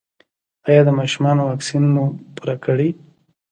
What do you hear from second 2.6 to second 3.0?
کړی؟